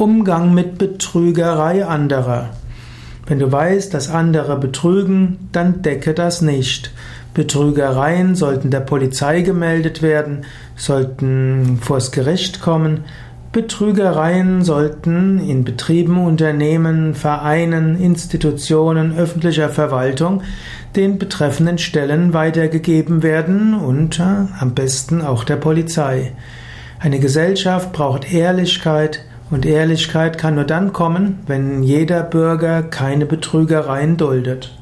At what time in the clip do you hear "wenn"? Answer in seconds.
3.26-3.38, 31.46-31.82